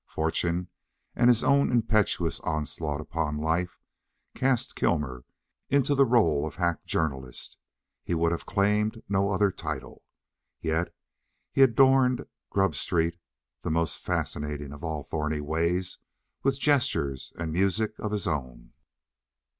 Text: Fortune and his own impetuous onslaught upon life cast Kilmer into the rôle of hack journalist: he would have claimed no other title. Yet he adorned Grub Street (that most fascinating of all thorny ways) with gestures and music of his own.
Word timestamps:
Fortune 0.07 0.67
and 1.15 1.29
his 1.29 1.43
own 1.43 1.71
impetuous 1.71 2.39
onslaught 2.39 2.99
upon 2.99 3.37
life 3.37 3.77
cast 4.33 4.73
Kilmer 4.75 5.25
into 5.69 5.93
the 5.93 6.07
rôle 6.07 6.47
of 6.47 6.55
hack 6.55 6.83
journalist: 6.87 7.55
he 8.01 8.15
would 8.15 8.31
have 8.31 8.47
claimed 8.47 9.03
no 9.07 9.29
other 9.29 9.51
title. 9.51 10.01
Yet 10.59 10.91
he 11.51 11.61
adorned 11.61 12.25
Grub 12.49 12.73
Street 12.73 13.19
(that 13.61 13.69
most 13.69 13.99
fascinating 14.03 14.73
of 14.73 14.83
all 14.83 15.03
thorny 15.03 15.39
ways) 15.39 15.99
with 16.41 16.59
gestures 16.59 17.31
and 17.37 17.51
music 17.53 17.93
of 17.99 18.11
his 18.11 18.25
own. 18.25 18.73